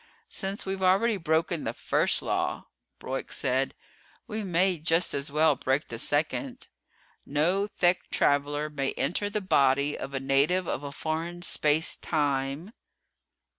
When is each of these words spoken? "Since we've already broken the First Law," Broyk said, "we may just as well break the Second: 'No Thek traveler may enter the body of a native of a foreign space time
"Since 0.29 0.65
we've 0.65 0.81
already 0.81 1.17
broken 1.17 1.63
the 1.63 1.73
First 1.73 2.23
Law," 2.23 2.65
Broyk 2.99 3.31
said, 3.31 3.75
"we 4.25 4.43
may 4.43 4.79
just 4.79 5.13
as 5.13 5.31
well 5.31 5.55
break 5.55 5.89
the 5.89 5.99
Second: 5.99 6.69
'No 7.23 7.67
Thek 7.67 8.09
traveler 8.09 8.67
may 8.67 8.93
enter 8.93 9.29
the 9.29 9.41
body 9.41 9.95
of 9.95 10.15
a 10.15 10.19
native 10.19 10.67
of 10.67 10.81
a 10.81 10.91
foreign 10.91 11.43
space 11.43 11.95
time 11.97 12.73